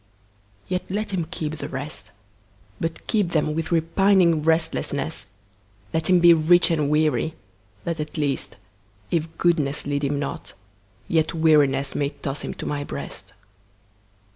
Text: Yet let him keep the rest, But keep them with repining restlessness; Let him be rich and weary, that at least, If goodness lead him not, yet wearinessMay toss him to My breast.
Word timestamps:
Yet 0.67 0.81
let 0.89 1.11
him 1.13 1.27
keep 1.29 1.57
the 1.57 1.69
rest, 1.69 2.09
But 2.79 3.05
keep 3.05 3.33
them 3.33 3.53
with 3.53 3.71
repining 3.71 4.41
restlessness; 4.41 5.27
Let 5.93 6.09
him 6.09 6.19
be 6.19 6.33
rich 6.33 6.71
and 6.71 6.89
weary, 6.89 7.35
that 7.83 7.99
at 7.99 8.17
least, 8.17 8.57
If 9.11 9.27
goodness 9.37 9.85
lead 9.85 10.03
him 10.03 10.17
not, 10.17 10.53
yet 11.07 11.35
wearinessMay 11.35 12.13
toss 12.23 12.43
him 12.43 12.55
to 12.55 12.65
My 12.65 12.83
breast. 12.83 13.33